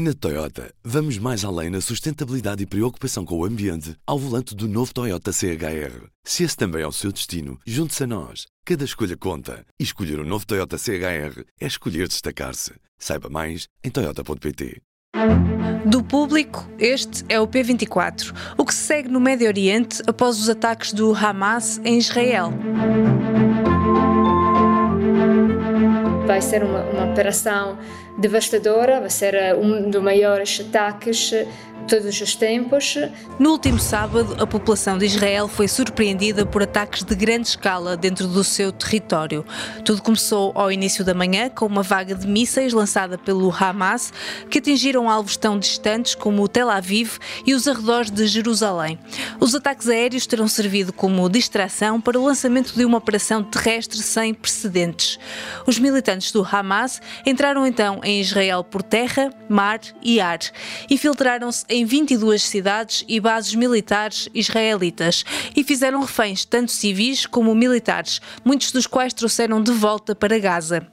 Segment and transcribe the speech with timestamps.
[0.00, 4.68] Na Toyota, vamos mais além na sustentabilidade e preocupação com o ambiente ao volante do
[4.68, 6.06] novo Toyota CHR.
[6.22, 8.46] Se esse também é o seu destino, junte-se a nós.
[8.64, 9.64] Cada escolha conta.
[9.76, 12.74] E escolher o um novo Toyota CHR é escolher destacar-se.
[12.96, 14.80] Saiba mais em Toyota.pt.
[15.84, 20.48] Do público, este é o P24, o que se segue no Médio Oriente após os
[20.48, 22.52] ataques do Hamas em Israel.
[26.24, 27.76] Vai ser uma, uma operação
[28.18, 31.32] devastadora, vai ser eh, um dos maiores ataques
[31.86, 32.96] todos os tempos.
[33.38, 38.26] No último sábado, a população de Israel foi surpreendida por ataques de grande escala dentro
[38.26, 39.44] do seu território.
[39.84, 44.12] Tudo começou ao início da manhã com uma vaga de mísseis lançada pelo Hamas
[44.50, 48.98] que atingiram alvos tão distantes como Tel Aviv e os arredores de Jerusalém.
[49.40, 54.34] Os ataques aéreos terão servido como distração para o lançamento de uma operação terrestre sem
[54.34, 55.18] precedentes.
[55.66, 60.38] Os militantes do Hamas entraram então em Israel por terra, mar e ar.
[60.90, 65.24] Infiltraram-se em 22 cidades e bases militares israelitas
[65.54, 70.86] e fizeram reféns tanto civis como militares, muitos dos quais trouxeram de volta para Gaza.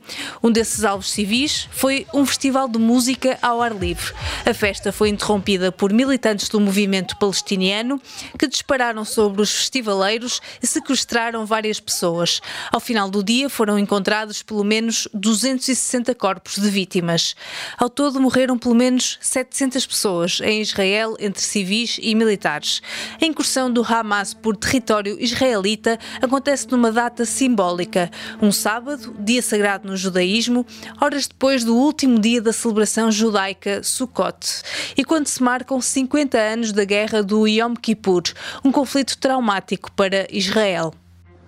[0.44, 4.14] Um desses alvos civis foi um festival de música ao ar livre.
[4.46, 8.02] A festa foi interrompida por militantes do movimento palestiniano
[8.38, 12.42] que dispararam sobre os festivaleiros e sequestraram várias pessoas.
[12.72, 17.36] Ao final do dia foram encontrados pelo menos 260 corpos de vítimas.
[17.78, 22.81] Ao todo morreram pelo menos 700 pessoas em Israel entre civis e militares.
[23.21, 29.89] A incursão do Hamas por território israelita acontece numa data simbólica, um sábado, dia sagrado
[29.89, 30.67] no judaísmo,
[31.01, 34.63] horas depois do último dia da celebração judaica Sukkot,
[34.97, 38.23] e quando se marcam 50 anos da guerra do Yom Kippur,
[38.65, 40.93] um conflito traumático para Israel.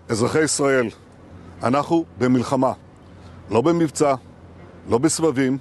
[0.09, 0.89] אזרחי ישראל,
[1.63, 2.73] אנחנו במלחמה,
[3.51, 4.15] לא במבצע,
[4.89, 5.59] לא בסבבים,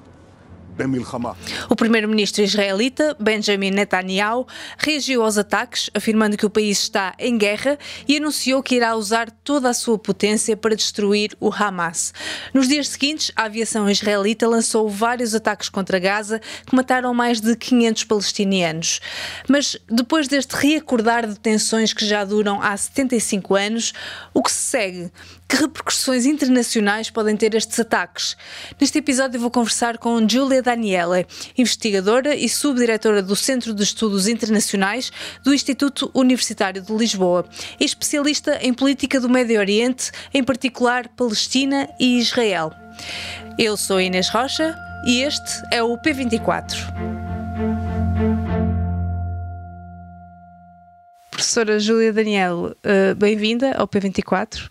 [1.69, 4.47] o primeiro-ministro israelita, Benjamin Netanyahu,
[4.79, 9.31] reagiu aos ataques, afirmando que o país está em guerra e anunciou que irá usar
[9.31, 12.13] toda a sua potência para destruir o Hamas.
[12.53, 17.57] Nos dias seguintes, a aviação israelita lançou vários ataques contra Gaza que mataram mais de
[17.57, 19.01] 500 palestinianos.
[19.48, 23.92] Mas depois deste reacordar de tensões que já duram há 75 anos,
[24.35, 25.13] o que se segue?
[25.48, 28.36] Que repercussões internacionais podem ter estes ataques?
[28.81, 31.25] Neste episódio vou conversar com Julia Daniela,
[31.57, 35.13] investigadora e subdiretora do Centro de Estudos Internacionais
[35.45, 37.47] do Instituto Universitário de Lisboa
[37.79, 42.73] especialista em política do Médio Oriente, em particular Palestina e Israel.
[43.57, 46.75] Eu sou Inês Rocha e este é o P24.
[51.31, 54.69] Professora Júlia Daniel, eh, bem-vinda ao P24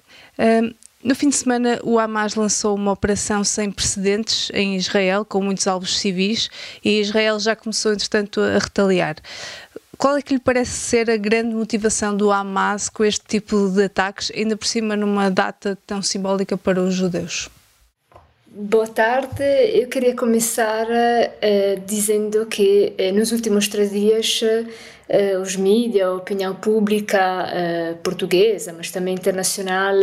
[1.05, 5.67] no fim de semana, o Hamas lançou uma operação sem precedentes em Israel, com muitos
[5.67, 6.49] alvos civis,
[6.83, 9.17] e Israel já começou, entretanto, a retaliar.
[9.99, 13.83] Qual é que lhe parece ser a grande motivação do Hamas com este tipo de
[13.83, 17.49] ataques, ainda por cima numa data tão simbólica para os judeus?
[18.57, 19.43] Boa tarde.
[19.73, 26.13] Eu queria começar uh, dizendo que uh, nos últimos três dias uh, os mídias, a
[26.13, 27.49] opinião pública
[28.01, 29.93] portuguesa, mas também internacional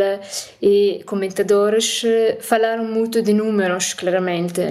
[0.61, 2.03] e comentadores
[2.41, 4.61] falaram muito de números, claramente.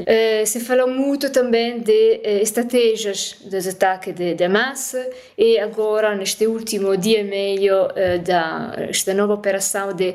[0.47, 4.95] se falou muito também de estratégias dos ataques de, de Hamas
[5.37, 7.89] e agora, neste último dia e meio
[8.25, 10.15] da esta nova operação de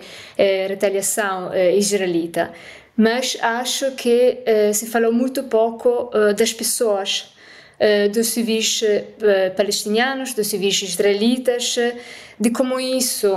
[0.67, 2.51] retaliação israelita
[2.97, 7.31] mas acho que uh, se falou muito pouco uh, das pessoas,
[7.79, 8.83] uh, dos civis
[9.55, 11.75] palestinianos, dos civis israelitas,
[12.39, 13.33] de como isso,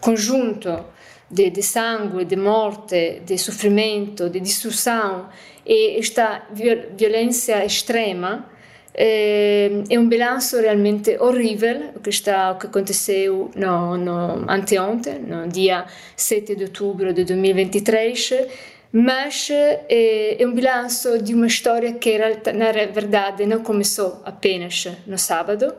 [0.00, 0.84] conjunto
[1.30, 5.28] de, de, sangue, de morte, de sofrimento, de destruição
[5.64, 8.46] e esta violência extrema
[8.94, 15.86] é, é um balanço realmente horrível o que, está, aconteceu no, no, anteontem, no dia
[16.16, 18.46] 7 de outubro de 2023,
[18.92, 22.18] mas é, é um balanço de uma história que,
[22.52, 25.74] na verdade, não começou apenas no sábado,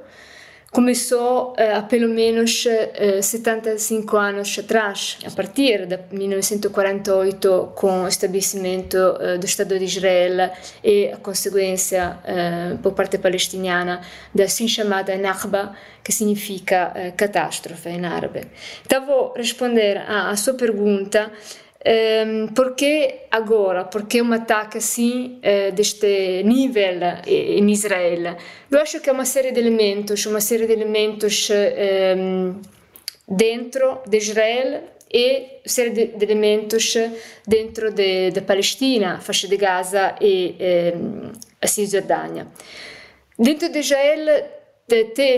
[0.73, 8.97] começou há pelo menos uh, 75 anos atrás, a partir de 1948, com o estabelecimento
[8.97, 10.51] uh, do Estado de Israel
[10.83, 12.17] e a consequência
[12.81, 14.01] por parte palestiniana
[14.33, 18.47] da assim chamada Nakba, que significa catástrofe em árabe.
[18.85, 21.31] Então vou responder à sua pergunta
[21.85, 23.85] ehm, porque agora?
[23.85, 28.37] Porque um ataque assim, uh, deste nível em Israel?
[28.71, 32.55] Eu acho que é uma série de elementos, uma série de elementos ehm,
[33.27, 36.95] dentro de Israel e série de, de elementos
[37.47, 41.31] dentro da de, de Palestina, faixa de Gaza e ehm,
[41.61, 42.47] a Cisjordânia.
[43.37, 44.25] Dentro de Israel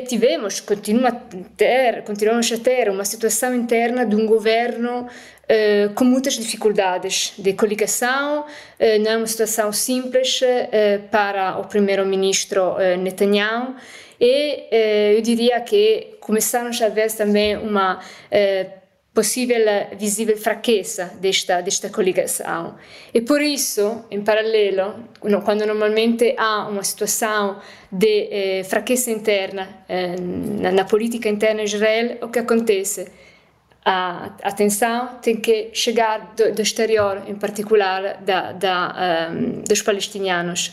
[0.08, 1.12] tivemos, continua
[1.56, 5.08] ter, continuamos a ter uma situação interna de um governo
[5.46, 11.66] uh, com muitas dificuldades de coligação, uh, não é uma situação simples uh, para o
[11.66, 13.76] primeiro-ministro Netanyahu
[14.20, 18.00] e eu diria que começaram a ver também uma
[19.16, 19.66] possível
[19.98, 22.76] visível fraqueza desta, desta coligação.
[23.14, 25.06] E por isso, em paralelo,
[25.46, 27.58] quando normalmente há uma situação
[27.90, 30.18] de eh, fraqueza interna eh,
[30.74, 33.08] na, política interna em Israel, o que acontece?
[33.88, 40.72] A atenção tem que chegar do, do exterior, em particular da, da, um, dos palestinianos.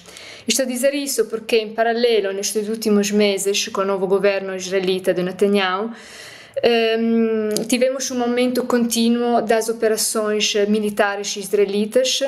[0.49, 5.13] Estou a dizer isso porque, em paralelo, nestes últimos meses, com o novo governo israelita
[5.13, 12.23] de Netanyahu, um, tivemos um momento contínuo das operações militares israelitas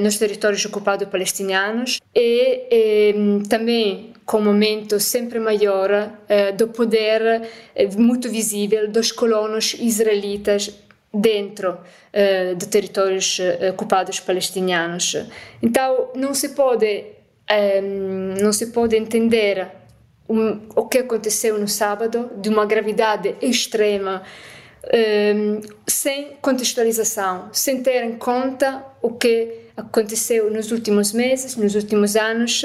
[0.00, 7.42] nos territórios ocupados palestinianos e um, também com um momento sempre maior uh, do poder
[7.96, 10.70] muito visível dos colonos israelitas
[11.12, 11.76] dentro
[12.56, 13.38] de territórios
[13.70, 15.16] ocupados palestinianos.
[15.62, 17.04] Então não se pode
[17.50, 19.68] um, não se pode entender
[20.28, 24.22] um, o que aconteceu no sábado, de uma gravidade extrema,
[24.84, 32.16] um, sem contextualização, sem ter em conta o que aconteceu nos últimos meses, nos últimos
[32.16, 32.64] anos,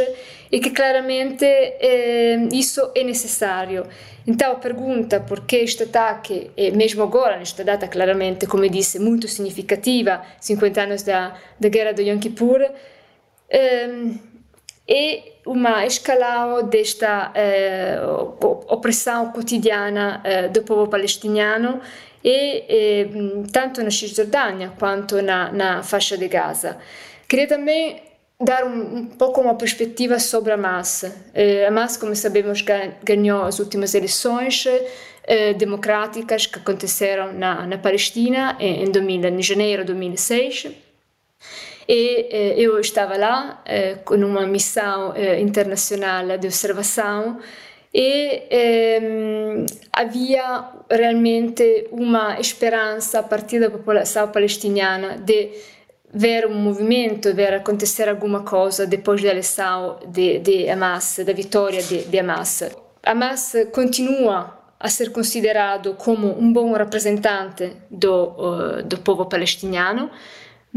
[0.51, 3.85] e que claramente um, isso é necessário.
[4.25, 8.99] Então, a pergunta por que este ataque, e mesmo agora, nesta data claramente, como disse,
[8.99, 14.17] muito significativa, 50 anos da, da guerra do Yom Kippur, um,
[14.89, 17.99] é uma escalada desta eh,
[18.67, 21.81] opressão cotidiana eh, do povo palestiniano
[22.23, 23.07] e eh,
[23.51, 26.77] tanto na Cisjordânia quanto na, na faixa de Gaza.
[27.27, 28.01] Queria também
[28.39, 31.05] dar um, um pouco uma perspectiva sobre Hamas.
[31.33, 32.63] Eh, Hamas, como sabemos,
[33.03, 34.65] ganhou as últimas eleições
[35.23, 40.67] eh, democráticas que aconteceram na, na Palestina em, 2000, em janeiro de 2006
[41.87, 47.39] e eh, eu estava lá eh, com uma missão eh, internacional de observação
[47.93, 55.51] e ehm, havia realmente uma esperança a partir da população palestiniana de
[56.13, 61.81] ver um movimento, ver acontecer alguma coisa depois da eleição de, de Hamas, da vitória
[61.81, 62.63] de, de Hamas.
[63.03, 70.09] Hamas continua a ser considerado como um bom representante do, uh, do povo palestiniano,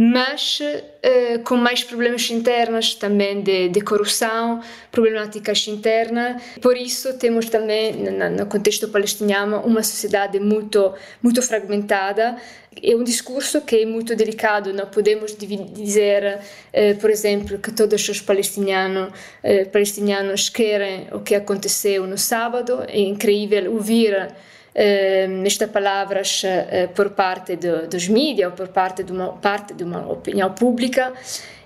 [0.03, 6.43] mas uh, com mais problemas internos também de, de, corrupção, problemáticas internas.
[6.63, 12.37] Por isso temos também no, contexto palestiniano uma sociedade muito muito fragmentada.
[12.83, 14.73] É um discurso que é muito delicado.
[14.73, 21.35] Não podemos dizer, uh, por exemplo, que todos os palestinianos uh, palestinianos querem o que
[21.35, 22.83] aconteceu no sábado.
[22.89, 24.31] É incrível ouvir
[24.75, 29.83] Ehm, estas palavras eh, por parte dos mídias ou por parte de uma parte de
[29.83, 31.13] uma opinião pública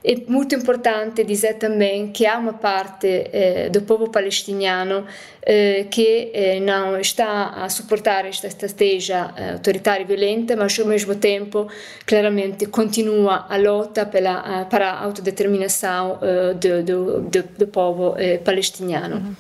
[0.05, 5.07] é muito importante dizer também que há uma parte eh, do povo palestiniano
[5.41, 10.87] eh, que eh, não está a suportar esta estratégia eh, autoritária e violenta, mas ao
[10.87, 11.69] mesmo tempo
[12.07, 18.15] claramente continua a luta pela, para a autodeterminação eh, do, do, do, do, povo
[18.45, 19.17] palestiniano.
[19.17, 19.35] Uhum.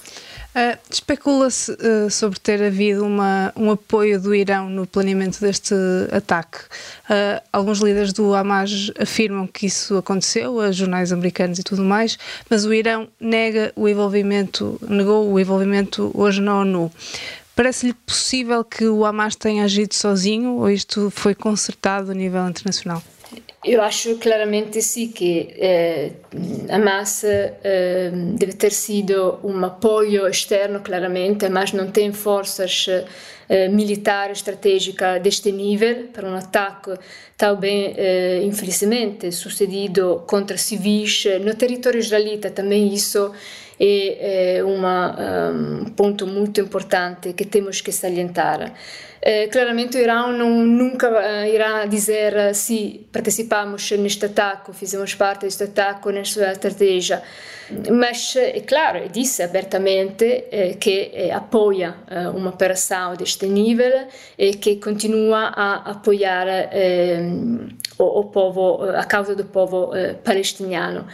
[0.54, 5.75] Uh, Especula-se uh, sobre ter havido uma, um apoio do Irão no planeamento deste
[6.12, 6.58] ataque.
[7.11, 12.16] Uh, alguns líderes do Hamas afirmam que isso aconteceu, a jornais americanos e tudo mais,
[12.49, 16.92] mas o Irão nega o envolvimento, negou o envolvimento hoje na ONU.
[17.56, 23.02] Parece-lhe possível que o Hamas tenha agido sozinho ou isto foi consertado a nível internacional?
[23.64, 26.12] Eu acho claramente sim que eh,
[26.68, 32.87] Hamas eh, deve ter sido um apoio externo, claramente, mas não tem forças
[33.49, 36.92] eh, militares estratégicas deste nível para um ataque
[37.38, 42.50] tão bem, eh, infelizmente, sucedido contra civis no território israelita.
[42.50, 43.33] Também isso
[43.80, 48.75] é, é uma, um ponto muito importante que temos que salientar.
[49.26, 55.14] Eh, claramente o Irão não, nunca uh, irá dizer uh, se participamos neste ataque, fizemos
[55.14, 57.23] parte deste ataque nesta estratégia.
[57.90, 60.45] Mas, é claro, disse abertamente
[60.78, 61.95] que apoia
[62.35, 66.47] uma operação deste nível e que continua a apoiar
[67.99, 71.07] o, o, povo, a causa do povo palestiniano.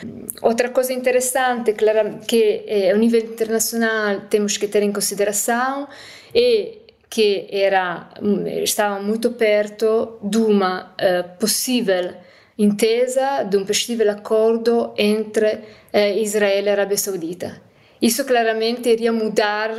[0.42, 5.86] Outra coisa interessante, claro, que a nível internacional temos que ter em consideração
[6.34, 6.78] é
[7.10, 8.08] que era,
[8.62, 12.14] estava muito perto de uma uh, possível
[12.56, 15.60] intesa de um possível acordo entre
[15.92, 17.62] eh, Israele e Arábia Saudita.
[18.02, 19.70] Isso claramente iria mudar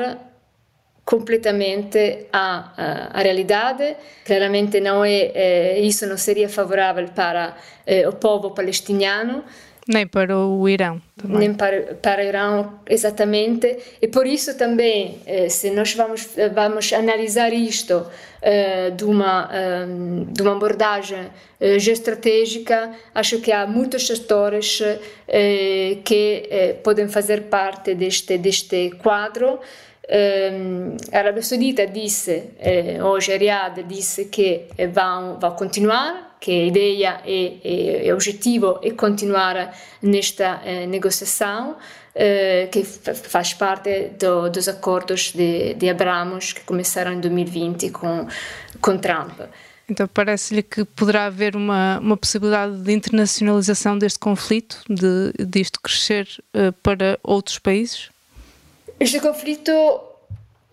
[1.05, 3.95] completamente a, a, a, realidade.
[4.25, 9.43] Claramente não é, é, isso não seria favorável para é, o povo palestiniano.
[9.91, 11.01] Nem para o Irão.
[11.17, 11.37] Também.
[11.39, 13.77] Nem para, para o Irão, exatamente.
[14.01, 18.05] E por isso também, eh, se nós vamos, vamos analisar isto
[18.41, 19.85] eh, de, uma, eh,
[20.31, 21.27] de uma abordagem
[21.59, 24.81] eh, geoestratégica, acho que há muitos setores
[25.27, 29.59] eh, que eh, podem fazer parte deste, deste quadro.
[30.09, 34.25] A Arábia Saudita disse, eh, a Riyadh disse
[34.91, 41.77] vão, vão continuar, que a ideia e, o objetivo é continuar nesta eh, negociação,
[42.15, 48.27] eh, que faz parte do, dos acordos de, de Abramos que começaram em 2020 com,
[48.97, 49.39] Trump.
[49.87, 55.79] Então parece-lhe que poderá haver uma, uma possibilidade de internacionalização deste conflito, de, de isto
[55.79, 58.09] crescer uh, para outros países?
[59.01, 59.71] Este conflito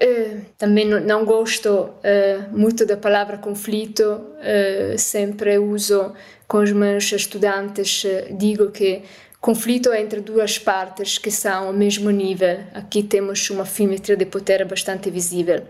[0.01, 6.13] Uh, também não, gosto uh, muito da palavra conflito, uh, sempre uso
[6.47, 9.03] com os meus estudantes, digo que
[9.41, 12.61] conflito é entre duas partes que são ao mesmo nível.
[12.75, 15.65] Aqui temos uma simetria de poder bastante visível.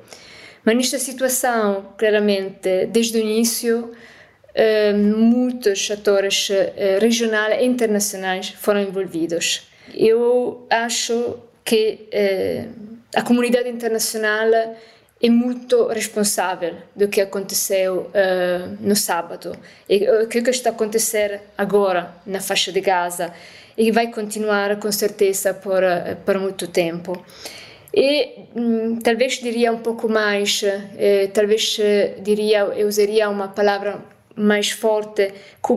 [0.62, 3.92] Mas nesta situação, claramente, desde o início,
[5.16, 6.50] muitos atores
[7.00, 9.66] regionais e internacionais foram envolvidos.
[9.94, 12.08] Eu acho que
[13.14, 14.48] a comunidade internacional
[15.20, 19.52] é muito responsável do que aconteceu uh, no sábado
[19.88, 23.34] e o que está a acontecer agora na faixa de Gaza
[23.76, 27.20] e vai continuar com certeza por, uh, por muito tempo.
[27.92, 31.78] E hum, talvez diria um pouco mais, eh, talvez
[32.20, 33.98] diria, eu usaria uma palavra
[34.38, 35.32] mais forte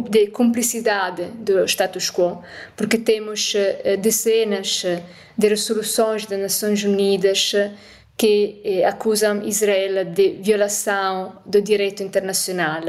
[0.10, 2.44] de cumplicidade do status quo,
[2.76, 3.54] porque temos
[4.02, 4.84] dezenas
[5.38, 7.54] de resoluções das Nações Unidas
[8.18, 12.84] que eh, acusam Israel de violação do direito internacional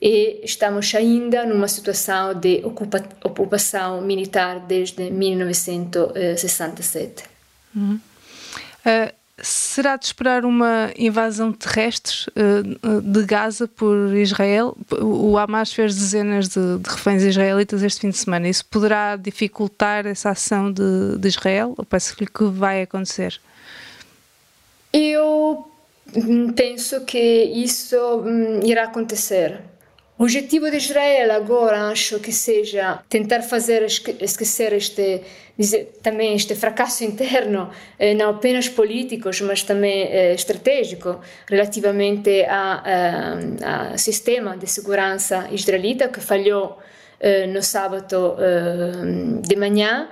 [0.00, 7.24] e estamos ainda numa situação de ocupa ocupação militar desde 1967.
[7.74, 7.98] Uhum.
[8.84, 9.10] Uh,
[9.42, 14.76] será de esperar uma invasão terrestre uh, de Gaza por Israel?
[15.00, 18.48] O Hamas fez dezenas de, de, reféns israelitas este fim de semana.
[18.48, 21.74] Isso poderá dificultar essa ação de, de Israel?
[21.76, 23.38] Ou parece-lhe que vai acontecer?
[24.92, 25.70] Eu
[26.54, 29.60] penso que isso hum, irá acontecer.
[30.18, 35.22] O objetivo de Israel agora acho que seja tentar fazer esquecer este
[36.02, 44.56] também este fracasso interno, eh, não apenas políticos, mas também eh, estratégico, relativamente ao sistema
[44.56, 46.78] de segurança israelita que falhou
[47.20, 48.36] eh, no sábado
[49.42, 50.08] de manhã.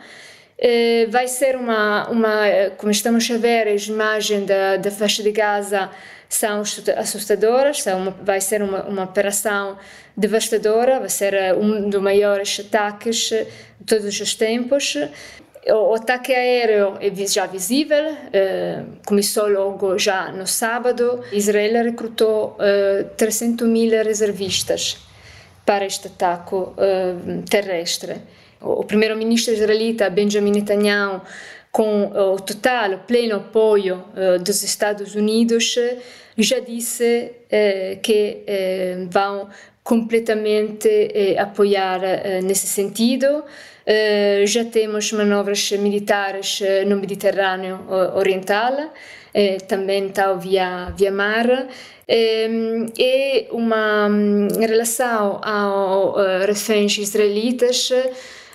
[1.10, 2.36] vai ser uma, uma,
[2.76, 5.90] como estamos a ver, a imagem da, da faixa de Gaza
[6.28, 6.62] são
[6.96, 9.78] assustadoras, são uma, vai ser uma, uma operação
[10.16, 13.46] devastadora, vai ser eh, um dos maiores ataques de
[13.86, 14.96] todos os tempos.
[15.66, 21.22] O ataque aéreo é já visível, eh, começou logo já no sábado.
[21.32, 24.98] Israel recrutou eh, 300 mil reservistas
[25.64, 27.14] para este ataque eh,
[27.48, 28.16] terrestre.
[28.60, 31.22] O primeiro-ministro israelita Benjamin Netanyahu
[31.74, 34.04] com o total, pleno apoio
[34.40, 35.76] dos Estados Unidos,
[36.38, 37.32] já disse
[38.00, 38.44] que
[39.10, 39.48] vão
[39.82, 40.88] completamente
[41.36, 42.00] apoiar
[42.44, 43.42] nesse sentido.
[44.46, 47.80] já temos manobras militares no Mediterrâneo
[48.14, 48.92] Oriental,
[49.66, 51.66] também tal via, via mar.
[52.08, 57.90] e uma em relação aos reféns israelitas,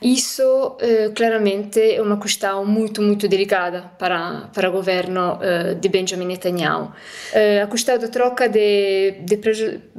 [0.01, 5.89] isso eh, claramente é uma questão muito, muito delicada para, para o governo eh, de
[5.89, 6.91] Benjamin Netanyahu.
[7.33, 9.39] Eh, a questão da troca de, de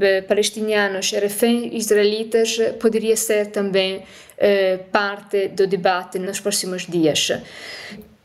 [0.01, 4.03] eh, palestinianos e reféns israelitas poderia ser também
[4.39, 7.33] eh, parte do debate nos próximos dias.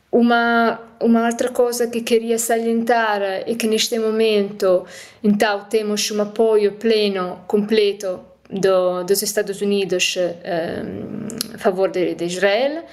[0.09, 4.85] Uma, uma outra coisa que queria salientar é que neste momento,
[5.21, 12.25] então, temos um apoio pleno, completo do, dos Estados Unidos um, a favor de, de,
[12.25, 12.83] Israel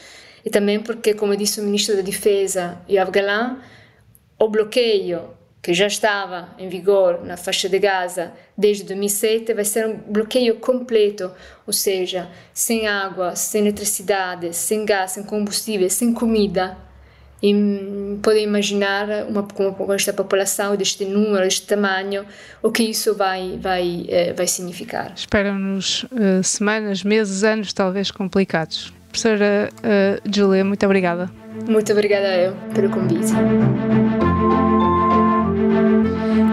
[0.45, 3.59] e também porque, como disse o ministro da Defesa Yoav Galan,
[4.39, 5.31] o bloqueio
[5.63, 10.57] que já estava em vigor na faixa de Gaza desde 2007 vai ser um bloqueio
[10.57, 11.31] completo,
[11.65, 16.77] ou seja, sem água, sem eletricidade, sem gás, sem combustível, sem comida.
[17.43, 22.25] E hum, podem imaginar uma, com esta população, deste número, deste tamanho,
[22.63, 25.13] o que isso vai, vai, eh, vai significar.
[25.17, 28.93] Esperam-nos uh, semanas, meses, anos talvez complicados.
[29.09, 31.31] Professora uh, Julia, muito obrigada.
[31.69, 33.33] Muito obrigada eu pelo convite.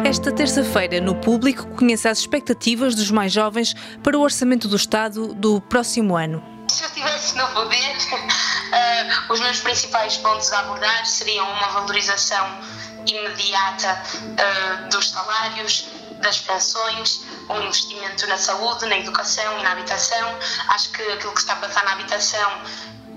[0.04, 5.36] Esta terça-feira, no público, conheça as expectativas dos mais jovens para o Orçamento do Estado
[5.36, 6.59] do próximo ano.
[6.70, 12.60] Se eu estivesse no poder, uh, os meus principais pontos a abordar seriam uma valorização
[13.08, 15.90] imediata uh, dos salários,
[16.22, 20.38] das pensões, um investimento na saúde, na educação e na habitação.
[20.70, 22.62] Acho que aquilo que está a passar na habitação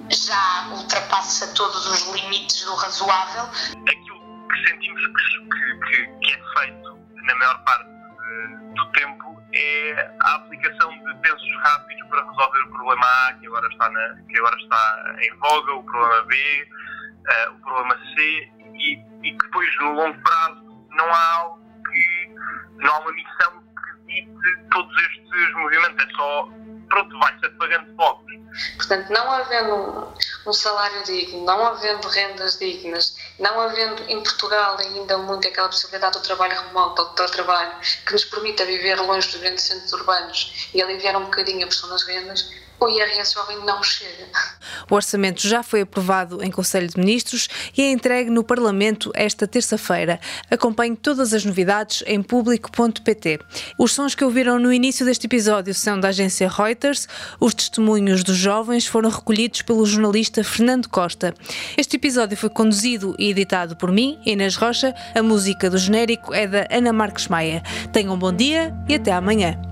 [0.08, 3.42] já ultrapassa todos os limites do razoável.
[3.42, 7.90] Aquilo que sentimos que, que, que é feito na maior parte
[8.74, 10.91] do tempo é a aplicação
[11.22, 15.36] pensos rápidos para resolver o problema A, que agora está, na, que agora está em
[15.38, 20.86] voga, o problema B, uh, o problema C, e, e que depois, no longo prazo,
[20.90, 22.34] não há algo que.
[22.78, 26.48] não há uma missão que dite todos estes movimentos, é só.
[26.88, 28.21] pronto, vai-se apagando fogos.
[28.76, 30.14] Portanto, não havendo um,
[30.46, 36.18] um salário digno, não havendo rendas dignas, não havendo em Portugal ainda muito aquela possibilidade
[36.18, 37.72] do trabalho remoto do trabalho
[38.06, 41.88] que nos permita viver longe dos grandes centros urbanos e aliviar um bocadinho a pressão
[41.88, 42.50] das rendas,
[42.84, 43.34] o IRS
[43.64, 44.26] não chega.
[44.90, 49.46] O orçamento já foi aprovado em Conselho de Ministros e é entregue no Parlamento esta
[49.46, 50.18] terça-feira.
[50.50, 53.38] Acompanhe todas as novidades em público.pt.
[53.78, 57.06] Os sons que ouviram no início deste episódio são da agência Reuters.
[57.38, 61.34] Os testemunhos dos jovens foram recolhidos pelo jornalista Fernando Costa.
[61.76, 64.94] Este episódio foi conduzido e editado por mim, Inês Rocha.
[65.14, 67.62] A música do genérico é da Ana Marques Maia.
[67.92, 69.71] Tenham um bom dia e até amanhã.